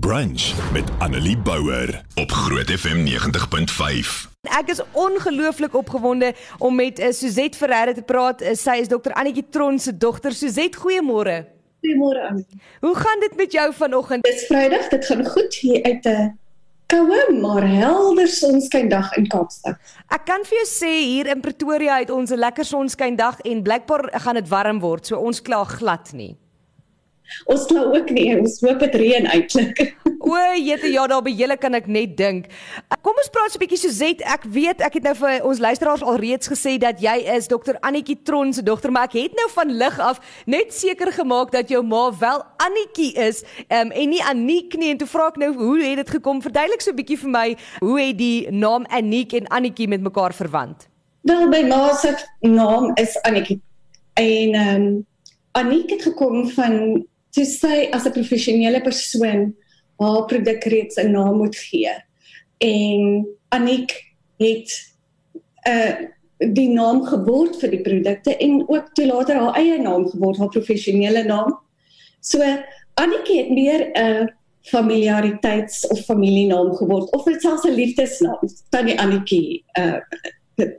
Brunch 0.00 0.72
met 0.72 0.84
Annelie 0.98 1.38
Bouwer 1.38 2.04
op 2.14 2.30
Groot 2.30 2.70
FM 2.70 3.04
90.5. 3.06 4.30
Ek 4.40 4.70
is 4.72 4.80
ongelooflik 4.92 5.74
opgewonde 5.74 6.34
om 6.58 6.74
met 6.74 6.98
uh, 6.98 7.10
Suzette 7.10 7.58
Ferreira 7.58 7.92
te 7.92 8.02
praat. 8.02 8.40
Uh, 8.42 8.54
sy 8.56 8.78
is 8.80 8.88
dokter 8.88 9.12
Annetjie 9.12 9.44
Tron 9.52 9.76
se 9.78 9.92
dogter. 9.92 10.32
Suzette, 10.32 10.80
goeiemôre. 10.80 11.36
Goeiemôre 11.84 12.24
aan. 12.24 12.40
Hoe 12.80 12.94
gaan 12.96 13.20
dit 13.20 13.36
met 13.36 13.52
jou 13.52 13.68
vanoggend? 13.74 14.24
Dis 14.24 14.46
Vrydag, 14.48 14.88
dit 14.88 15.04
gaan 15.04 15.26
goed 15.26 15.54
hier 15.60 15.82
uit 15.84 16.08
'n 16.08 16.38
koue 16.86 17.40
maar 17.40 17.68
helder 17.68 18.28
sonskyndag 18.28 19.12
in 19.16 19.28
Kaapstad. 19.28 19.76
Ek 20.08 20.24
kan 20.24 20.40
vir 20.44 20.56
jou 20.56 20.68
sê 20.68 20.94
hier 21.04 21.26
in 21.26 21.40
Pretoria 21.40 21.98
het 21.98 22.10
ons 22.10 22.32
'n 22.32 22.40
lekker 22.40 22.64
sonskyndag 22.64 23.44
en 23.44 23.62
blykbaar 23.62 24.08
gaan 24.24 24.40
dit 24.40 24.48
warm 24.48 24.80
word, 24.80 25.06
so 25.06 25.16
ons 25.16 25.42
kla 25.42 25.64
glad 25.64 26.12
nie. 26.12 26.36
Ons 27.50 27.66
glo 27.70 27.92
ook 27.96 28.10
nie, 28.10 28.28
ons 28.38 28.60
hoop 28.60 28.78
dit 28.78 28.94
reën 28.94 29.26
eintlik. 29.26 29.82
O, 30.22 30.36
jette, 30.54 30.86
ja, 30.86 31.02
daar 31.10 31.22
by 31.26 31.32
julle 31.34 31.56
kan 31.58 31.74
ek 31.74 31.88
net 31.90 32.12
dink. 32.16 32.44
Kom 33.02 33.16
ons 33.18 33.30
praat 33.34 33.50
so 33.50 33.58
'n 33.58 33.62
bietjie 33.64 33.80
Suzet. 33.82 34.20
Ek 34.22 34.44
weet 34.46 34.78
ek 34.80 34.94
het 34.94 35.02
nou 35.02 35.14
vir 35.18 35.42
ons 35.42 35.58
luisteraars 35.58 36.04
alreeds 36.06 36.46
gesê 36.46 36.78
dat 36.78 37.02
jy 37.02 37.16
is 37.34 37.48
dokter 37.50 37.74
Annetjie 37.82 38.22
Tron 38.22 38.52
se 38.54 38.62
dogter, 38.62 38.92
maar 38.94 39.10
ek 39.10 39.18
het 39.18 39.34
nou 39.34 39.48
van 39.50 39.74
lig 39.82 39.98
af 39.98 40.20
net 40.46 40.70
seker 40.70 41.10
gemaak 41.12 41.50
dat 41.50 41.68
jou 41.68 41.82
ma 41.82 42.12
wel 42.14 42.38
Annetjie 42.62 43.12
is 43.18 43.42
um, 43.68 43.90
en 43.90 44.08
nie 44.08 44.22
Aniek 44.22 44.78
nie. 44.78 44.90
En 44.94 45.02
toe 45.02 45.10
vra 45.10 45.26
ek 45.26 45.42
nou, 45.42 45.52
hoe 45.58 45.82
het 45.82 45.96
dit 45.96 46.10
gekom? 46.10 46.42
Verduidelik 46.42 46.80
so 46.80 46.94
'n 46.94 46.96
bietjie 47.02 47.18
vir 47.18 47.30
my, 47.30 47.56
hoe 47.80 48.00
het 48.00 48.18
die 48.18 48.46
naam 48.50 48.86
Aniek 48.88 49.32
en 49.32 49.50
Annetjie 49.50 49.88
met 49.88 50.00
mekaar 50.00 50.32
verwant? 50.32 50.86
Wel, 51.22 51.48
my 51.48 51.62
ma 51.66 51.94
se 51.94 52.14
naam 52.40 52.92
is 52.94 53.18
Annetjie. 53.22 53.60
En 54.14 54.54
ehm 54.54 54.82
um, 54.82 55.06
Aniek 55.52 55.90
het 55.90 56.02
gekom 56.02 56.48
van 56.48 57.04
toe 57.32 57.44
sy 57.48 57.88
as 57.92 58.06
'n 58.06 58.12
professionele 58.12 58.80
persoon 58.80 59.54
haar 59.98 60.24
produk 60.30 60.64
reeds 60.64 60.96
'n 60.96 61.12
naam 61.12 61.36
moet 61.36 61.56
gee. 61.56 61.94
En 62.58 63.26
Aniek 63.48 63.92
het 64.38 64.68
'n 65.66 65.70
uh, 65.70 65.94
die 66.54 66.68
naam 66.68 67.04
geword 67.06 67.56
vir 67.60 67.70
die 67.70 67.80
produkte 67.80 68.36
en 68.36 68.68
ook 68.68 68.94
toe 68.94 69.06
later 69.06 69.36
haar 69.36 69.54
eie 69.54 69.78
naam 69.78 70.08
geword, 70.10 70.38
haar 70.38 70.48
professionele 70.48 71.24
naam. 71.24 71.58
So 72.20 72.42
Aniek 72.94 73.28
het 73.28 73.50
meer 73.50 73.90
'n 73.94 74.22
uh, 74.22 74.26
familiariteits 74.62 75.86
of 75.86 76.04
familienaam 76.04 76.74
geword 76.76 77.10
of 77.12 77.24
dit 77.24 77.40
selfs 77.40 77.64
'n 77.64 77.74
liefdesnaam, 77.74 78.38
Tannie 78.70 79.00
Annetjie 79.00 79.64
uh 79.78 80.00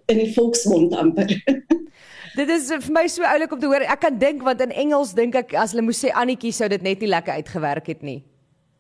in 0.06 0.18
die 0.18 0.34
volksmond 0.34 0.94
amper. 0.94 1.44
Dit 2.34 2.50
is 2.50 2.70
vir 2.72 2.94
my 2.94 3.06
so 3.12 3.26
oulik 3.30 3.52
om 3.54 3.60
te 3.62 3.70
hoor. 3.70 3.84
Ek 3.86 4.00
kan 4.02 4.16
dink 4.18 4.42
want 4.46 4.62
in 4.66 4.72
Engels 4.74 5.14
dink 5.14 5.36
ek 5.38 5.54
as 5.54 5.76
hulle 5.76 5.86
moes 5.86 6.00
sê 6.02 6.10
Annetjie 6.10 6.54
sou 6.56 6.70
dit 6.72 6.82
net 6.82 7.04
nie 7.04 7.12
lekker 7.12 7.38
uitgewerk 7.38 7.92
het 7.94 8.02
nie. 8.02 8.24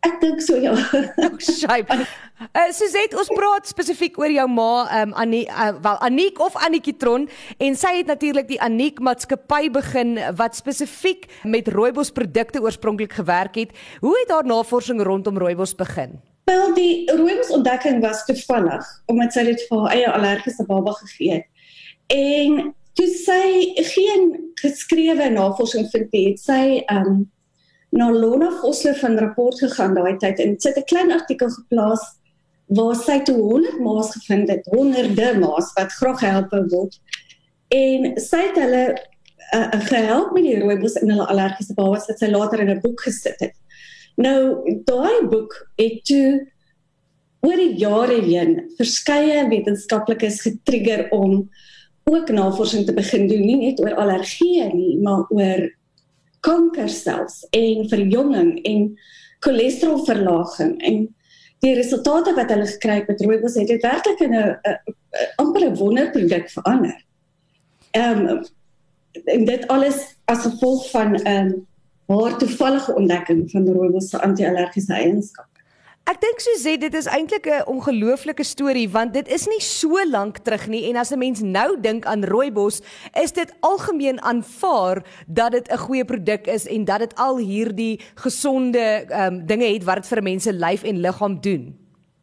Ek 0.04 0.18
dink 0.20 0.42
so 0.44 0.58
ja. 0.60 0.74
Oh, 1.24 1.38
shape. 1.40 1.96
Uh, 2.50 2.66
Suzette, 2.76 3.16
ons 3.16 3.30
praat 3.32 3.70
spesifiek 3.70 4.18
oor 4.20 4.34
jou 4.34 4.48
ma, 4.52 4.68
um, 5.00 5.14
Annie, 5.22 5.46
uh, 5.48 5.70
wel 5.86 6.02
Aniek 6.10 6.42
of 6.44 6.58
Annetjie 6.60 6.96
Tron 7.00 7.30
en 7.62 7.78
sy 7.80 7.94
het 8.02 8.10
natuurlik 8.10 8.50
die 8.50 8.60
Aniek 8.60 9.00
maatskappy 9.06 9.70
begin 9.78 10.18
wat 10.42 10.58
spesifiek 10.58 11.30
met 11.48 11.70
rooibos 11.72 12.12
produkte 12.12 12.60
oorspronklik 12.66 13.16
gewerk 13.22 13.62
het. 13.62 13.78
Hoe 14.02 14.18
het 14.24 14.34
haar 14.34 14.50
navorsing 14.50 15.00
rondom 15.06 15.38
rooibos 15.40 15.78
begin? 15.78 16.18
Wel, 16.50 16.74
die 16.76 16.94
rooibos 17.14 17.54
ontdekking 17.56 18.02
was 18.04 18.26
toevallig 18.28 18.94
omdat 19.08 19.38
sy 19.38 19.46
dit 19.54 19.68
vir 19.70 19.86
haar 19.86 20.00
eie 20.00 20.16
allergiese 20.18 20.66
baba 20.68 20.98
gegee 21.06 21.38
het. 21.38 21.52
En 22.12 22.74
toe 22.98 23.08
sy 23.08 23.74
geen 23.94 24.54
geskrewe 24.62 25.30
navorsing 25.30 25.88
vind 25.92 26.12
het 26.12 26.40
sy 26.40 26.84
um 26.94 27.24
na 27.94 28.10
Lona 28.10 28.50
Vosloo 28.62 28.96
van 28.98 29.20
rapport 29.22 29.60
gegaan 29.60 29.94
daai 29.94 30.18
tyd 30.18 30.40
en 30.42 30.56
sy 30.60 30.70
het 30.70 30.78
'n 30.82 30.90
klein 30.92 31.12
artikel 31.12 31.50
geplaas 31.50 32.04
waar 32.68 32.96
sy 32.96 33.20
toe 33.28 33.38
100 33.38 33.80
maas 33.86 34.12
gevind 34.16 34.50
het 34.50 34.66
honderde 34.66 35.34
maas 35.40 35.74
wat 35.78 35.92
graag 36.00 36.22
help 36.22 36.54
word. 36.72 37.00
En 37.70 38.14
sy 38.18 38.40
het 38.48 38.58
hulle 38.58 38.86
uh, 39.54 39.82
gehelp 39.90 40.32
met 40.34 40.48
die 40.48 40.60
rooibos 40.60 40.96
in 41.02 41.12
hulle 41.14 41.28
allergiese 41.28 41.76
babas 41.78 42.08
wat 42.10 42.20
sy 42.20 42.30
later 42.32 42.60
in 42.60 42.72
'n 42.74 42.82
boek 42.82 43.02
gesit 43.02 43.40
het. 43.40 43.54
Nou 44.16 44.64
daai 44.86 45.28
boek 45.30 45.54
het 45.78 46.04
toe 46.06 46.48
oor 47.44 47.60
die 47.60 47.76
jare 47.76 48.22
heen 48.22 48.72
verskeie 48.78 49.48
wetenskaplikes 49.50 50.42
getrigger 50.42 51.10
om 51.12 51.50
ook 52.04 52.30
navorsing 52.30 52.86
te 52.86 52.94
begin 52.94 53.28
doen 53.28 53.46
nie 53.46 53.60
net 53.62 53.80
oor 53.80 53.96
allergieë 53.96 54.70
nie, 54.74 54.98
maar 55.02 55.26
oor 55.30 55.70
kanker 56.44 56.90
selfs 56.90 57.44
en 57.56 57.88
verjonging 57.90 58.58
en 58.68 58.88
cholesterolverlaging 59.44 60.82
en 60.84 61.06
die 61.64 61.76
resultate 61.76 62.34
wat 62.36 62.52
hulle 62.52 62.68
gekry 62.68 63.00
het 63.00 63.08
met 63.08 63.22
rooibos 63.24 63.56
het 63.60 63.72
dit 63.72 63.86
werklik 63.86 64.20
in 64.26 64.36
'n 64.36 64.58
amper 65.36 65.64
'n 65.70 65.76
wonderproduk 65.76 66.50
verander. 66.50 66.98
Ehm 67.92 68.28
um, 68.28 68.44
en 69.26 69.46
dit 69.46 69.68
alles 69.68 70.16
as 70.26 70.42
gevolg 70.42 70.90
van 70.90 71.16
'n 71.16 71.28
um, 71.28 71.68
haar 72.06 72.38
toevallige 72.38 72.96
ontdekking 72.96 73.52
van 73.52 73.68
rooibos 73.68 74.10
se 74.10 74.22
anti-allergiese 74.22 74.94
eienskappe. 74.94 75.53
Ek 76.04 76.18
dink 76.20 76.42
Suzette, 76.44 76.82
dit 76.84 76.96
is 77.00 77.06
eintlik 77.08 77.46
'n 77.48 77.64
ongelooflike 77.72 78.44
storie 78.44 78.90
want 78.92 79.14
dit 79.14 79.28
is 79.32 79.46
nie 79.48 79.62
so 79.64 79.96
lank 80.04 80.42
terug 80.44 80.68
nie 80.68 80.84
en 80.90 80.98
as 81.00 81.12
'n 81.14 81.20
mens 81.20 81.40
nou 81.40 81.80
dink 81.80 82.06
aan 82.06 82.26
rooibos, 82.26 82.82
is 83.16 83.32
dit 83.32 83.54
algemeen 83.62 84.20
aanvaar 84.22 85.04
dat 85.28 85.52
dit 85.52 85.72
'n 85.72 85.78
goeie 85.78 86.06
produk 86.06 86.48
is 86.48 86.68
en 86.68 86.86
dat 86.86 87.00
dit 87.00 87.16
al 87.16 87.38
hierdie 87.38 88.02
gesonde 88.16 89.06
um, 89.10 89.46
dinge 89.46 89.64
het 89.66 89.84
wat 89.84 89.96
dit 89.96 90.08
vir 90.08 90.24
mense 90.24 90.52
lyf 90.52 90.84
en 90.84 91.00
liggaam 91.00 91.42
doen. 91.42 91.74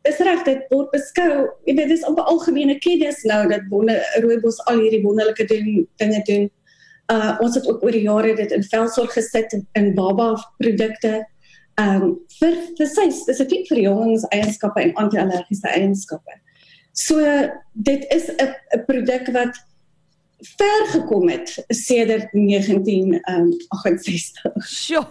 Is 0.02 0.18
reg 0.18 0.44
dit 0.44 0.60
word 0.68 0.90
beskou, 0.90 1.48
jy 1.64 1.74
weet 1.74 1.88
dis 1.88 2.04
op 2.04 2.18
'n 2.18 2.28
algemene 2.28 2.78
kennis 2.78 3.22
nou 3.22 3.48
dat 3.48 3.62
wonder 3.70 3.96
rooibos 4.20 4.60
al 4.66 4.78
hierdie 4.78 5.02
wonderlike 5.02 5.44
ding, 5.44 5.88
dinge 5.96 6.22
doen. 6.24 6.50
Uh 7.08 7.36
ons 7.40 7.54
het 7.54 7.68
ook 7.68 7.82
oor 7.82 7.92
die 7.92 8.04
jare 8.04 8.36
dit 8.36 8.50
in 8.50 8.62
velsorg 8.62 9.12
gesit 9.12 9.56
in 9.72 9.94
baba 9.94 10.36
produkte 10.58 11.24
ehm 11.80 12.04
um, 12.04 12.14
vir 12.40 12.56
vir 12.78 12.88
sy 12.92 13.08
spesifiek 13.14 13.66
vir 13.70 13.82
jongens 13.86 14.26
eienskappe 14.36 14.82
en 14.82 14.94
anti-allergiese 15.02 15.72
eienskappe. 15.72 16.38
So 16.92 17.16
dit 17.74 18.06
is 18.14 18.30
'n 18.30 18.84
produk 18.86 19.32
wat 19.36 19.60
ver 20.40 20.86
gekom 20.86 21.28
het 21.28 21.64
sedert 21.68 22.28
1968. 22.32 24.44
Um, 24.44 24.62
Sjoe. 24.62 25.06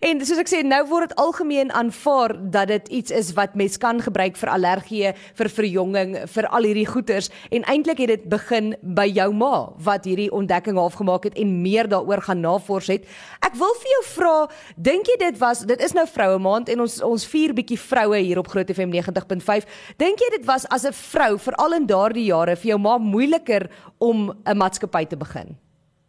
En 0.00 0.26
soos 0.26 0.38
ek 0.42 0.50
sê, 0.50 0.62
nou 0.66 0.82
word 0.90 1.08
dit 1.08 1.18
algemeen 1.22 1.70
aanvaar 1.72 2.34
dat 2.52 2.68
dit 2.68 2.88
iets 3.00 3.10
is 3.14 3.32
wat 3.38 3.54
mens 3.58 3.78
kan 3.80 4.02
gebruik 4.02 4.36
vir 4.36 4.50
allergieë, 4.52 5.14
vir 5.38 5.48
verjonging, 5.48 6.16
vir 6.34 6.48
al 6.50 6.68
hierdie 6.68 6.88
goeters 6.88 7.30
en 7.50 7.64
eintlik 7.70 8.02
het 8.02 8.12
dit 8.12 8.24
begin 8.32 8.72
by 8.82 9.06
jou 9.08 9.30
ma 9.36 9.72
wat 9.84 10.04
hierdie 10.08 10.32
ontdekking 10.32 10.78
afgemaak 10.80 11.24
het 11.28 11.38
en 11.40 11.62
meer 11.62 11.88
daaroor 11.88 12.22
gaan 12.26 12.42
navors 12.44 12.90
het. 12.92 13.06
Ek 13.44 13.56
wil 13.60 13.74
vir 13.82 13.90
jou 13.94 14.02
vra, 14.12 14.34
dink 14.76 15.08
jy 15.08 15.18
dit 15.22 15.40
was 15.40 15.64
dit 15.68 15.80
is 15.82 15.94
nou 15.96 16.06
vroue 16.10 16.40
maand 16.42 16.70
en 16.72 16.84
ons 16.84 16.98
ons 17.06 17.28
vier 17.32 17.54
bietjie 17.56 17.80
vroue 17.80 18.18
hier 18.18 18.40
op 18.42 18.50
Groot 18.52 18.70
FM 18.70 18.92
90.5. 18.94 19.68
Dink 20.02 20.22
jy 20.22 20.30
dit 20.38 20.46
was 20.46 20.66
as 20.70 20.84
'n 20.84 20.92
vrou 20.92 21.38
veral 21.38 21.74
in 21.74 21.86
daardie 21.86 22.26
jare 22.26 22.56
vir 22.56 22.74
jou 22.74 22.78
ma 22.78 22.98
moeiliker 22.98 23.70
om 23.98 24.32
'n 24.46 24.58
maatskappy 24.72 25.06
te 25.08 25.16
begin? 25.20 25.56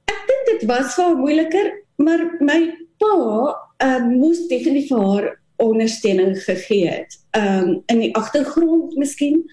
Ek 0.07 0.23
dink 0.29 0.43
dit 0.47 0.67
was 0.69 0.95
vir 0.95 1.15
moeiliker, 1.19 1.71
maar 1.99 2.23
my 2.41 2.59
pa 3.01 3.15
uh, 3.83 4.01
moes 4.07 4.47
definitief 4.47 4.91
vir 4.93 5.03
haar 5.03 5.29
ondersteuning 5.63 6.35
gegee 6.43 6.87
het. 6.87 7.17
Um, 7.35 7.83
in 7.91 7.99
die 7.99 8.13
agtergrond 8.15 8.95
miskien. 8.99 9.43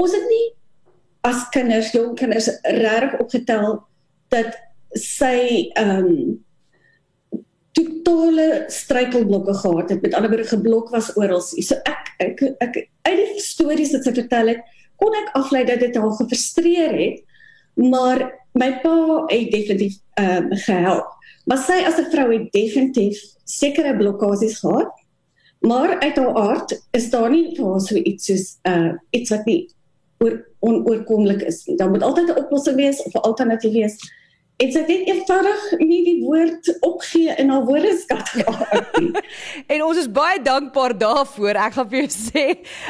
Ons 0.00 0.14
het 0.14 0.24
nie 0.26 0.46
as 1.26 1.44
kinders, 1.54 1.92
jong 1.94 2.14
kinders 2.18 2.48
reg 2.64 3.18
opgetel 3.22 3.82
dat 4.32 4.56
sy 4.98 5.70
um, 5.78 6.40
totale 7.76 8.64
struikelblokke 8.72 9.54
gehad 9.60 9.92
het. 9.94 10.02
Met 10.02 10.14
ander 10.14 10.32
woorde 10.32 10.50
geblok 10.50 10.90
was 10.94 11.12
oral. 11.16 11.42
So 11.42 11.78
ek 11.88 12.14
ek 12.22 12.42
ek 12.64 12.80
uit 13.06 13.18
die 13.18 13.42
stories 13.44 13.94
wat 13.96 14.08
sy 14.08 14.14
vertel 14.16 14.54
het, 14.54 14.64
kon 14.98 15.14
ek 15.18 15.34
aflei 15.38 15.64
dat 15.68 15.82
dit 15.82 15.96
haar 15.98 16.16
gefrustreer 16.18 16.98
het 16.98 17.22
maar 17.74 18.40
my 18.52 18.80
pa 18.82 19.24
het 19.26 19.50
definitief 19.50 19.98
ehm 20.14 20.52
um, 20.52 20.56
gehelp. 20.56 21.06
Maar 21.44 21.58
sy 21.58 21.82
as 21.86 21.98
'n 21.98 22.10
vrou 22.10 22.32
het 22.32 22.52
definitief 22.52 23.20
sekere 23.44 23.96
blokkades 23.96 24.58
gehad. 24.58 24.92
Maar 25.60 25.98
uit 25.98 26.16
haar 26.16 26.34
aard 26.34 26.82
is 26.90 27.10
daar 27.10 27.30
nie 27.30 27.56
vir 27.56 27.66
haar 27.66 27.80
so 27.80 27.94
iets 27.94 28.26
soos 28.26 28.58
uh 28.62 28.92
iets 29.10 29.30
wat 29.30 29.44
nie 29.44 29.70
oor 30.18 30.48
onoorkomlik 30.58 31.42
is 31.42 31.64
nie. 31.66 31.76
Daar 31.76 31.90
moet 31.90 32.02
altyd 32.02 32.28
'n 32.28 32.44
oplossing 32.44 32.76
wees 32.76 33.02
of 33.02 33.12
'n 33.14 33.18
alternatief 33.18 33.72
wees. 33.72 33.96
En 34.62 34.70
sy 34.70 34.82
het 34.84 34.90
net 34.92 35.08
eenvoudig 35.10 35.62
nie 35.80 36.00
die 36.06 36.18
woord 36.22 36.68
opgee 36.86 37.34
in 37.42 37.50
haar 37.50 37.64
woordeskat 37.66 38.28
gehad 38.30 38.98
nie. 39.00 39.10
en 39.74 39.84
ons 39.88 39.98
is 39.98 40.10
baie 40.12 40.38
dankbaar 40.42 40.94
daarvoor. 41.00 41.58
Ek 41.66 41.76
gaan 41.78 41.88
vir 41.90 42.04
jou 42.04 42.10
sê, 42.30 42.44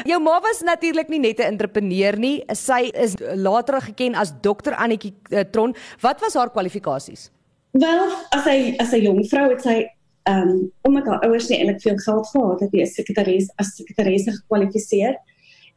jou 0.09 0.19
ma 0.21 0.37
was 0.43 0.61
natuurlik 0.65 1.09
nie 1.09 1.23
net 1.23 1.41
'n 1.41 1.55
entrepreneur 1.55 2.19
nie. 2.19 2.35
Sy 2.53 2.91
is 2.93 3.17
later 3.19 3.81
geken 3.81 4.15
as 4.15 4.35
dokter 4.41 4.77
Annetjie 4.77 5.15
uh, 5.31 5.45
Tron. 5.49 5.73
Wat 6.01 6.21
was 6.21 6.37
haar 6.37 6.53
kwalifikasies? 6.53 7.31
Wel, 7.73 8.05
as 8.29 8.43
sy 8.45 8.75
as 8.77 8.93
'n 8.93 9.01
jong 9.01 9.25
vrou 9.25 9.49
het 9.49 9.61
sy 9.61 9.81
ehm 10.23 10.49
um, 10.49 10.71
omdat 10.87 11.07
haar 11.09 11.25
ouers 11.25 11.49
nie 11.49 11.57
eintlik 11.57 11.81
veel 11.81 11.97
geld 11.97 12.27
gehad 12.27 12.59
het 12.59 12.71
nie, 12.71 12.85
sekretaris 12.85 13.49
as 13.57 13.75
sekretaresse 13.75 14.31
gekwalifiseer. 14.31 15.17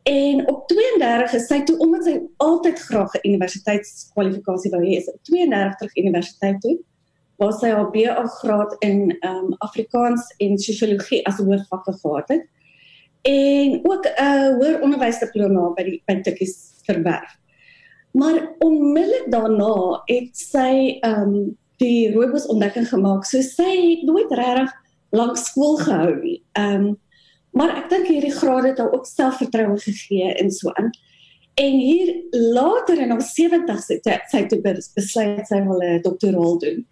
En 0.07 0.49
op 0.49 0.69
32 0.69 1.33
is 1.35 1.47
sy 1.51 1.63
toe 1.67 1.79
omdat 1.83 2.05
sy 2.07 2.19
altyd 2.43 2.79
graag 2.89 3.15
'n 3.15 3.29
universiteitskwalifikasie 3.29 4.71
wou 4.71 4.83
hê, 4.85 4.99
is 5.01 5.11
32 5.23 5.77
terug 5.77 5.97
universiteit 5.97 6.61
toe 6.61 6.77
waar 7.37 7.53
sy 7.53 7.69
haar 7.69 7.91
BA 7.91 8.27
graad 8.41 8.77
in 8.79 9.17
um, 9.27 9.55
Afrikaans 9.59 10.29
en 10.39 10.59
sosiologie 10.59 11.25
as 11.27 11.41
hoofvakke 11.43 11.93
gehad 11.93 12.29
het 12.29 12.47
en 13.27 13.81
ook 13.83 14.07
'n 14.07 14.23
uh, 14.23 14.55
hoër 14.59 14.81
onderwysdiploma 14.87 15.73
by 15.75 15.83
die 15.83 16.03
by 16.07 16.21
Tikkies 16.23 16.55
verwerf. 16.87 17.35
Maar 18.11 18.55
onmiddellik 18.59 19.27
daarna 19.31 20.03
het 20.07 20.37
sy 20.39 20.99
um, 21.03 21.57
die 21.77 22.13
rooibos 22.13 22.47
ontdekking 22.47 22.89
gemaak. 22.89 23.25
So 23.25 23.41
sy 23.41 23.73
het 23.91 24.03
nooit 24.03 24.31
regtig 24.31 24.73
lank 25.11 25.37
skool 25.37 25.77
gehou 25.77 26.15
nie. 26.23 26.43
Um, 26.59 26.97
maar 27.57 27.73
ek 27.81 27.89
dink 27.93 28.11
hierdie 28.13 28.35
graad 28.37 28.67
het 28.69 28.81
haar 28.83 28.93
ook 28.93 29.07
selfvertroue 29.09 29.79
gegee 29.81 30.35
en 30.35 30.51
so 30.53 30.73
aan. 30.77 30.91
En 31.57 31.79
hier 31.81 32.11
later 32.53 33.01
in 33.01 33.15
haar 33.15 33.25
70's 33.25 33.89
het 33.89 34.11
sy 34.29 34.43
toe 34.51 34.61
besluit 34.61 35.47
sy 35.49 35.63
wil 35.65 35.81
'n 35.81 36.03
doktoraal 36.05 36.59
doen. 36.59 36.85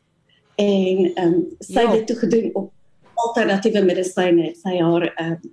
En 0.56 1.12
ehm 1.14 1.26
um, 1.26 1.36
sy 1.60 1.80
ja. 1.80 1.90
het 1.90 1.98
dit 1.98 2.06
toe 2.06 2.16
gedoen 2.16 2.50
op 2.54 2.72
alternatiewe 3.14 3.82
medisyne. 3.84 4.54
Sy 4.54 4.78
haar 4.80 5.04
ehm 5.14 5.32
um, 5.32 5.52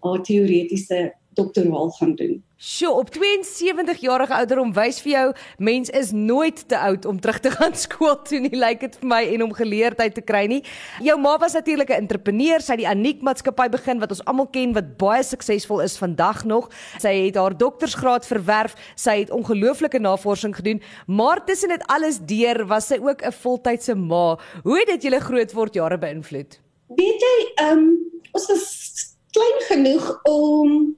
haar 0.00 0.22
teoretiese 0.22 1.12
doktoraal 1.34 1.90
gaan 1.90 2.14
doen. 2.14 2.42
Sjoe, 2.58 2.90
op 2.90 3.10
72 3.10 3.98
jarige 4.00 4.32
ouderdom 4.32 4.70
wys 4.72 4.96
vir 5.04 5.10
jou 5.10 5.24
mens 5.60 5.90
is 5.92 6.14
nooit 6.16 6.62
te 6.68 6.78
oud 6.78 7.04
om 7.04 7.18
terug 7.20 7.42
te 7.44 7.50
gaan 7.52 7.76
skool 7.84 8.14
toe 8.24 8.40
nie, 8.40 8.56
lyk 8.56 8.80
dit 8.80 8.96
vir 8.96 9.10
my 9.10 9.18
en 9.34 9.44
om 9.44 9.52
geleerdheid 9.52 10.16
te 10.16 10.24
kry 10.24 10.46
nie. 10.48 10.62
Jou 11.04 11.18
ma 11.20 11.34
was 11.36 11.52
natuurlik 11.52 11.92
'n 11.92 12.08
entrepreneur, 12.08 12.64
sy 12.64 12.72
het 12.72 12.80
die 12.80 12.88
Aniek 12.88 13.20
maatskappy 13.20 13.68
begin 13.76 14.00
wat 14.00 14.16
ons 14.16 14.24
almal 14.24 14.48
ken 14.48 14.72
wat 14.72 14.96
baie 14.96 15.20
suksesvol 15.20 15.84
is 15.84 16.00
vandag 16.00 16.44
nog. 16.48 16.72
Sy 16.96 17.12
het 17.28 17.36
haar 17.36 17.52
doktorsgraad 17.52 18.24
verwerf, 18.24 18.72
sy 18.96 19.20
het 19.20 19.30
ongelooflike 19.30 20.00
navorsing 20.00 20.56
gedoen, 20.56 20.80
maar 21.06 21.44
tussen 21.44 21.68
dit 21.68 21.84
alles 21.92 22.24
deur 22.24 22.64
was 22.66 22.86
sy 22.88 22.96
ook 22.96 23.20
'n 23.20 23.32
voltydse 23.32 23.94
ma. 23.94 24.38
Hoe 24.64 24.78
het 24.78 24.88
dit 24.96 25.02
julle 25.02 25.20
grootword 25.20 25.74
jare 25.74 25.98
beïnvloed? 25.98 26.60
Weet 26.88 27.20
jy, 27.20 27.52
ehm 27.54 27.78
um, 27.78 27.98
ons 28.32 28.46
was 28.48 29.16
klein 29.30 29.60
genoeg 29.68 30.20
om 30.24 30.96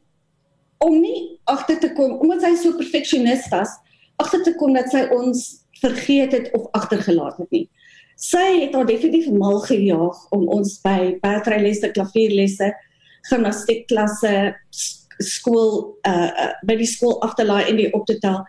om 0.85 1.01
nie 1.01 1.41
agter 1.51 1.79
te 1.83 1.93
kom 1.97 2.19
omdat 2.23 2.45
sy 2.45 2.55
so 2.63 2.77
perfeksionis 2.79 3.49
was 3.53 3.75
agter 4.23 4.43
te 4.47 4.55
kom 4.59 4.75
dat 4.75 4.91
sy 4.93 5.05
ons 5.15 5.45
vergeet 5.79 6.35
het 6.35 6.49
of 6.59 6.67
agtergelaat 6.75 7.37
het 7.39 7.51
nie. 7.55 7.67
Sy 8.19 8.47
het 8.65 8.75
haar 8.75 8.87
definitief 8.87 9.29
mal 9.31 9.61
gejaag 9.63 10.17
om 10.35 10.49
ons 10.51 10.81
by 10.83 11.13
batterylesse, 11.23 11.93
klavierlesse, 11.95 12.73
gimnastiekklasse, 13.31 14.33
skool 15.23 15.71
uh, 16.07 16.31
uh 16.31 16.49
by 16.67 16.79
die 16.81 16.89
skool 16.91 17.21
af 17.27 17.37
te 17.39 17.47
laai 17.47 17.71
en 17.71 17.79
die 17.79 17.93
op 17.95 18.07
te 18.11 18.19
tel. 18.23 18.43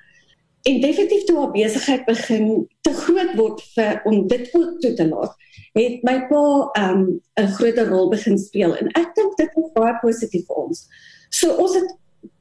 En 0.66 0.82
definitief 0.82 1.28
toe 1.30 1.38
haar 1.38 1.54
besigheid 1.54 2.08
begin 2.10 2.50
te 2.82 2.96
groot 2.98 3.38
word 3.38 3.62
vir 3.76 4.02
om 4.10 4.26
dit 4.28 4.50
ook 4.58 4.82
toe 4.82 4.96
te 4.98 5.06
laat 5.06 5.38
het 5.78 6.04
my 6.04 6.18
pa 6.30 6.44
um 6.82 7.22
'n 7.40 7.48
groter 7.58 7.88
rol 7.88 8.10
begin 8.10 8.38
speel 8.38 8.76
en 8.76 8.88
ek 8.88 9.16
dink 9.16 9.38
dit 9.38 9.50
was 9.54 9.72
baie 9.74 9.98
positief 10.02 10.46
vir 10.48 10.56
ons. 10.56 10.88
So 11.30 11.56
ons 11.56 11.76
het 11.76 11.90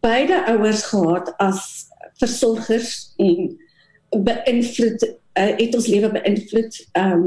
beide 0.00 0.44
ouers 0.46 0.82
gehad 0.90 1.32
as 1.38 1.86
versorgers 2.19 3.12
en 3.16 3.56
beïnvloed 4.10 5.04
uh, 5.38 5.54
het 5.58 5.75
ons 5.75 5.86
lewe 5.86 6.10
beïnvloed 6.12 6.78
um 6.98 7.25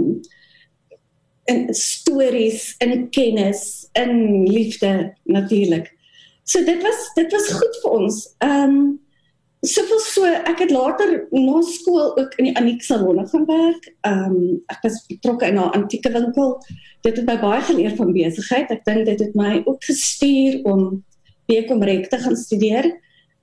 in 1.50 1.74
stories 1.76 2.76
en 2.78 3.10
kennis 3.10 3.90
en 3.98 4.12
liefde 4.48 5.14
natuurlik. 5.24 5.90
So 6.44 6.64
dit 6.64 6.82
was 6.82 7.08
dit 7.16 7.32
was 7.32 7.50
goed 7.58 7.80
vir 7.82 7.96
ons. 7.98 8.20
Um 8.46 8.76
soveel 9.62 10.00
so 10.02 10.26
ek 10.26 10.64
het 10.64 10.72
later 10.74 11.12
na 11.30 11.60
skool 11.66 12.16
ook 12.18 12.34
in 12.42 12.48
die 12.50 12.56
Aniek 12.58 12.82
salonne 12.82 13.28
gaan 13.30 13.46
werk. 13.46 13.90
Um, 14.08 14.62
ek 14.74 14.82
was 14.86 15.04
betrokke 15.10 15.46
in 15.46 15.60
'n 15.60 15.74
antieke 15.78 16.12
winkel. 16.12 16.58
Dit 17.02 17.18
het 17.18 17.26
my 17.26 17.38
baie 17.40 17.62
geleer 17.62 17.96
van 17.96 18.14
besigheid. 18.14 18.72
Ek 18.72 18.86
dink 18.86 19.06
dit 19.06 19.20
het 19.20 19.36
my 19.36 19.62
ook 19.66 19.84
gestuur 19.84 20.64
om 20.64 21.04
bekom 21.52 21.84
reg 21.84 22.08
te 22.08 22.20
gaan 22.24 22.38
studeer 22.40 22.90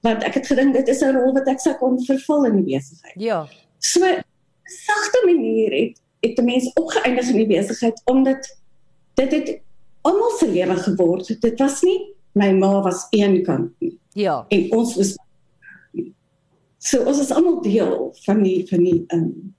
want 0.06 0.24
ek 0.26 0.38
het 0.38 0.50
gedink 0.50 0.76
dit 0.76 0.88
is 0.88 1.02
'n 1.02 1.16
rol 1.16 1.32
wat 1.34 1.48
ek 1.48 1.60
sou 1.60 1.74
kon 1.78 1.98
vervul 2.04 2.44
in 2.46 2.60
die 2.62 2.74
besigheid. 2.74 3.16
Ja. 3.16 3.46
So 3.78 4.00
sagte 4.64 5.22
manier 5.24 5.72
het 5.72 6.00
het 6.20 6.36
die 6.36 6.44
mens 6.44 6.70
opgeëindig 6.74 7.28
in 7.30 7.36
die 7.36 7.50
besigheid 7.56 8.02
omdat 8.04 8.48
dit 9.14 9.32
het 9.32 9.60
almal 10.02 10.30
se 10.38 10.48
lewe 10.48 10.76
geword. 10.76 11.40
Dit 11.40 11.58
was 11.58 11.82
nie 11.82 12.14
my 12.32 12.52
ma 12.52 12.82
was 12.82 13.06
een 13.10 13.42
kant 13.42 13.72
nie. 13.80 13.98
Ja. 14.12 14.44
En 14.48 14.72
ons 14.72 14.96
was 14.96 15.16
So 16.78 17.02
ons 17.04 17.18
is 17.18 17.32
almal 17.34 17.60
deel 17.62 18.14
van 18.24 18.42
die 18.42 18.66
van 18.68 18.84
die 18.84 19.04
um 19.14 19.54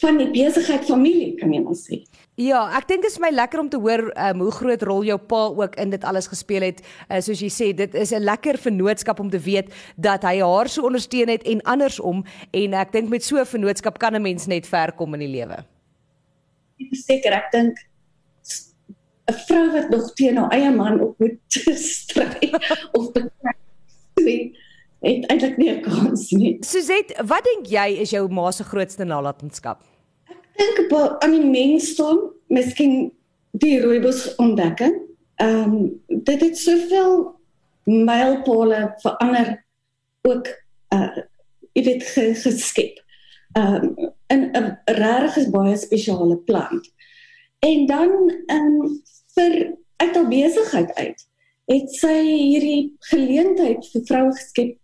van 0.00 0.18
die 0.20 0.28
besigheid 0.32 0.84
familie 0.84 1.34
kan 1.40 1.52
jy 1.54 1.60
maar 1.64 1.78
sê. 1.78 2.00
Ja, 2.36 2.66
ek 2.76 2.88
dink 2.90 3.06
dit 3.06 3.10
is 3.14 3.20
my 3.22 3.30
lekker 3.32 3.62
om 3.62 3.68
te 3.72 3.78
hoor 3.80 4.10
um, 4.12 4.42
hoe 4.44 4.52
groot 4.52 4.82
rol 4.84 5.06
jou 5.08 5.16
pa 5.30 5.46
ook 5.56 5.78
in 5.80 5.94
dit 5.94 6.04
alles 6.04 6.28
gespeel 6.28 6.66
het. 6.68 6.82
Uh, 7.08 7.22
soos 7.24 7.40
jy 7.40 7.48
sê, 7.52 7.70
dit 7.76 7.94
is 7.96 8.12
'n 8.12 8.20
lekker 8.20 8.58
vennootskap 8.60 9.20
om 9.20 9.30
te 9.30 9.40
weet 9.40 9.72
dat 9.96 10.22
hy 10.22 10.40
haar 10.44 10.68
so 10.68 10.84
ondersteun 10.84 11.32
het 11.32 11.46
en 11.48 11.62
andersom 11.64 12.24
en 12.52 12.74
ek 12.74 12.92
dink 12.92 13.08
met 13.08 13.24
so 13.24 13.40
'n 13.40 13.46
vennootskap 13.46 13.98
kan 13.98 14.14
'n 14.14 14.22
mens 14.22 14.46
net 14.46 14.66
ver 14.66 14.92
kom 14.92 15.14
in 15.14 15.20
die 15.20 15.32
lewe. 15.32 15.64
Ek 16.76 16.92
seker 16.92 17.32
ek 17.32 17.52
dink 17.52 17.76
'n 19.30 19.34
vrou 19.48 19.72
wat 19.72 19.90
nog 19.90 20.12
teen 20.14 20.36
haar 20.36 20.52
eie 20.52 20.70
man 20.70 21.00
op 21.00 21.18
moet 21.18 21.40
stry 21.88 22.52
of 22.92 23.12
beklei 23.12 24.52
het 25.00 25.26
eintlik 25.30 25.56
nie 25.56 25.70
'n 25.70 25.80
kans 25.80 26.30
nie. 26.30 26.56
Suzette, 26.60 27.24
wat 27.26 27.44
dink 27.44 27.66
jy 27.66 28.00
is 28.00 28.10
jou 28.10 28.28
ma 28.28 28.50
se 28.50 28.64
grootste 28.64 29.04
nalatenskap? 29.04 29.82
Ek 30.28 30.38
dink 30.56 30.92
op 30.92 31.22
aan 31.22 31.30
die 31.30 31.44
mensdom, 31.44 32.32
miskien 32.48 33.12
die 33.50 33.80
rooibos 33.80 34.34
ontdekking. 34.36 35.00
Ehm 35.36 35.72
um, 35.72 36.02
dit 36.06 36.40
het 36.40 36.58
soveel 36.58 37.34
mylpale 37.84 38.94
verander 39.02 39.64
ook 40.22 40.46
uh 40.94 41.16
jy 41.72 41.82
weet 41.84 42.04
geskep. 42.42 43.02
Ehm 43.52 43.74
um, 43.74 44.12
'n 44.32 44.50
'n 44.54 44.78
regtig 44.84 45.50
baie 45.50 45.76
spesiale 45.76 46.36
plant. 46.36 46.92
En 47.58 47.86
dan 47.86 48.10
ehm 48.46 48.80
um, 48.80 49.02
vir 49.34 49.76
uit 49.96 50.14
haar 50.14 50.28
besigheid 50.28 50.94
uit 50.94 51.28
het 51.66 51.94
sy 51.94 52.22
hierdie 52.22 52.96
geleentheid 53.10 53.86
vir 53.92 54.02
vroue 54.06 54.34
geskep 54.36 54.76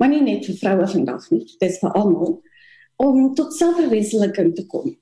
maar 0.00 0.08
nie 0.08 0.22
net 0.24 0.46
vir 0.48 0.56
vroue 0.56 0.88
vandag 0.88 1.28
nie, 1.30 1.44
dit 1.44 1.68
is 1.68 1.78
vir 1.82 1.96
almal 1.98 2.38
om 3.00 3.34
tot 3.36 3.52
selfverwesenliking 3.56 4.54
te 4.56 4.66
kom. 4.66 4.94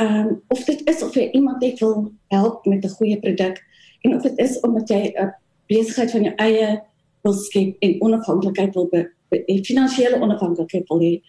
Ehm 0.00 0.18
um, 0.28 0.30
of 0.54 0.64
dit 0.64 0.82
is 0.88 1.02
of 1.02 1.14
jy 1.16 1.26
iemand 1.36 1.60
net 1.64 1.80
wil 1.84 2.12
help 2.32 2.66
met 2.66 2.84
'n 2.84 2.96
goeie 2.98 3.18
produk 3.20 3.60
en 4.02 4.14
of 4.16 4.22
dit 4.22 4.38
is 4.38 4.60
omdat 4.60 4.88
jy 4.88 5.12
'n 5.14 5.34
besigheid 5.66 6.10
van 6.10 6.22
jou 6.22 6.34
eie 6.36 6.80
wil 7.22 7.32
skep 7.32 7.76
en 7.78 8.00
onafhanklikheid 8.00 8.74
wil 8.74 8.88
be, 8.88 9.10
be, 9.28 9.60
finansiële 9.64 10.20
onafhanklikheid 10.20 10.88
wil 10.88 11.00
hê. 11.00 11.20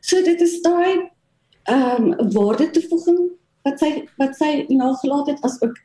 So 0.00 0.22
dit 0.22 0.40
is 0.40 0.60
daai 0.62 1.10
ehm 1.62 2.12
um, 2.12 2.32
waarde 2.32 2.70
toevoeging 2.70 3.30
wat 3.62 3.78
sy 3.78 3.90
wat 4.16 4.36
sy 4.36 4.64
nagelaat 4.68 5.26
het 5.26 5.42
as 5.42 5.60
ook 5.62 5.76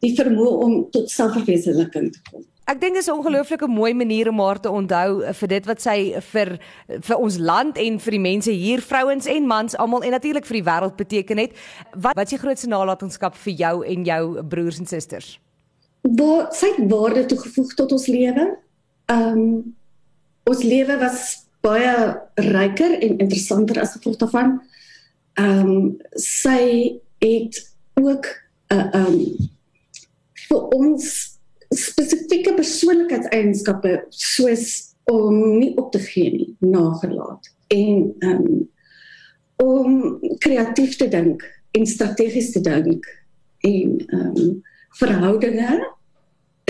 die 0.00 0.14
vermoë 0.16 0.56
om 0.64 0.90
tot 0.90 1.10
selfverwesenliking 1.10 2.12
te 2.12 2.22
kom. 2.30 2.44
Ek 2.70 2.78
dink 2.78 2.94
dit 2.94 3.02
is 3.02 3.08
'n 3.08 3.18
ongelooflike 3.18 3.66
mooi 3.66 3.94
manier 3.94 4.28
om 4.28 4.38
haar 4.38 4.60
te 4.60 4.70
onthou 4.70 5.32
vir 5.34 5.48
dit 5.48 5.64
wat 5.66 5.80
sy 5.82 6.14
vir 6.32 6.58
vir 6.86 7.16
ons 7.16 7.36
land 7.38 7.76
en 7.76 7.98
vir 7.98 8.10
die 8.10 8.20
mense 8.20 8.50
hier, 8.50 8.80
vrouens 8.80 9.26
en 9.26 9.46
mans 9.46 9.76
almal 9.76 10.02
en 10.02 10.10
natuurlik 10.10 10.46
vir 10.46 10.62
die 10.62 10.68
wêreld 10.70 10.96
beteken 10.96 11.38
het. 11.38 11.52
Wat 11.96 12.14
wat 12.14 12.24
is 12.24 12.38
die 12.38 12.38
grootste 12.38 12.68
nalatenskap 12.68 13.34
vir 13.34 13.52
jou 13.52 13.84
en 13.86 14.04
jou 14.04 14.42
broers 14.42 14.78
en 14.78 14.86
susters? 14.86 15.40
Waar 16.02 16.54
sy 16.54 16.70
waarde 16.78 17.26
toegevoeg 17.26 17.74
tot 17.74 17.92
ons 17.92 18.06
lewe. 18.06 18.56
Ehm 19.06 19.38
um, 19.38 19.74
ons 20.44 20.62
lewe 20.62 20.98
was 20.98 21.46
baie 21.60 22.20
ryker 22.36 23.00
en 23.02 23.18
interessanter 23.18 23.80
as 23.80 23.92
gevolg 23.92 24.16
daarvan. 24.16 24.60
Ehm 25.34 25.66
um, 25.66 25.98
sy 26.14 27.00
het 27.18 27.74
ook 27.94 28.26
'n 28.70 28.78
uh, 28.78 28.94
ehm 28.94 29.06
um, 29.06 29.50
vir 30.48 30.62
ons 30.68 31.39
spesifieke 31.70 32.54
persoonlikheidseienskappe 32.58 33.94
soos 34.10 34.94
om 35.10 35.36
nie 35.58 35.72
op 35.78 35.92
te 35.94 36.00
gee 36.02 36.30
nie, 36.34 36.48
nagelaat 36.58 37.50
en 37.70 38.10
um, 38.26 38.68
om 39.62 40.18
kreatief 40.42 40.96
te 40.98 41.08
dink 41.10 41.44
en 41.76 41.86
strategies 41.86 42.50
te 42.54 42.62
dink 42.64 43.06
en 43.66 43.98
um, 44.16 44.62
verhoudinge 44.98 45.76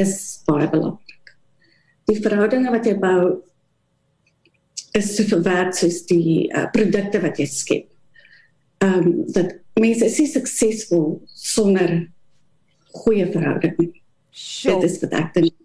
is 0.01 0.15
baie 0.49 0.69
belangrik. 0.69 1.33
Die 2.11 2.19
verhoudinge 2.21 2.73
wat 2.75 2.89
jy 2.89 2.97
bou 3.01 3.23
is 4.97 5.15
soveel 5.17 5.45
werd 5.47 5.77
soos 5.79 6.03
die 6.09 6.49
uh, 6.51 6.67
produkte 6.75 7.21
wat 7.23 7.39
jy 7.41 7.49
skep. 7.49 7.89
Ehm 8.85 9.01
um, 9.01 9.11
dat 9.33 9.57
mense 9.81 10.05
is 10.09 10.33
suksesvol 10.35 11.21
sonder 11.31 12.11
goeie 13.01 13.29
verhouding 13.33 14.00
Sjoe. 14.31 14.81
Dit 14.81 14.91
is 14.91 15.01
wat 15.03 15.19
ek 15.19 15.35
dink 15.35 15.57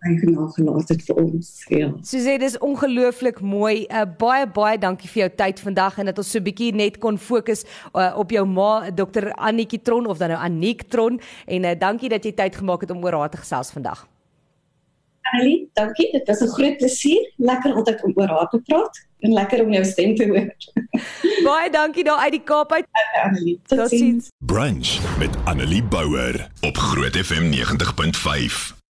hy 0.00 0.14
genagelaat 0.16 0.92
het 0.94 1.02
vir 1.04 1.18
ons. 1.20 1.48
Ja. 1.68 1.90
Suzette, 2.06 2.40
dis 2.44 2.56
ongelooflik 2.64 3.42
mooi. 3.44 3.84
Uh, 3.84 4.06
baie 4.20 4.46
baie 4.48 4.78
dankie 4.80 5.10
vir 5.12 5.26
jou 5.26 5.30
tyd 5.42 5.60
vandag 5.60 5.98
en 6.00 6.08
dat 6.08 6.20
ons 6.22 6.30
so 6.32 6.40
bietjie 6.44 6.70
net 6.76 6.96
kon 7.02 7.20
fokus 7.20 7.66
uh, 7.92 8.14
op 8.16 8.32
jou 8.32 8.46
ma, 8.48 8.88
Dr. 8.96 9.28
Annetjie 9.36 9.82
Tron 9.84 10.08
of 10.08 10.22
dan 10.22 10.32
nou 10.32 10.40
Aniek 10.40 10.86
Tron 10.88 11.20
en 11.46 11.68
uh, 11.68 11.76
dankie 11.76 12.08
dat 12.12 12.24
jy 12.24 12.32
tyd 12.38 12.56
gemaak 12.62 12.86
het 12.86 12.94
om 12.94 13.04
oor 13.04 13.20
haar 13.20 13.34
te 13.34 13.42
gesels 13.42 13.74
vandag. 13.76 14.06
Annelie, 15.22 15.70
dankie. 15.72 16.12
Dit 16.12 16.26
was 16.26 16.40
'n 16.40 16.46
groot 16.46 16.76
plesier. 16.76 17.32
Lekker 17.36 17.72
altyd 17.72 18.02
om 18.02 18.12
oor 18.14 18.28
haar 18.28 18.48
te 18.48 18.58
praat 18.58 19.06
en 19.18 19.32
lekker 19.32 19.64
om 19.64 19.72
jou 19.72 19.84
stem 19.84 20.14
te 20.14 20.26
hoor. 20.28 20.48
baie 21.50 21.70
dankie 21.70 22.04
daar 22.04 22.18
uit 22.18 22.30
die 22.30 22.42
Kaap 22.42 22.72
uit. 22.72 22.86
Okay, 22.90 23.24
Annelie. 23.24 23.60
Totsiens. 23.66 24.28
Brunch 24.38 25.18
met 25.18 25.30
Annelie 25.44 25.82
Bouwer 25.82 26.50
op 26.60 26.76
Groot 26.76 27.16
FM 27.16 27.52
90.5. 27.52 28.79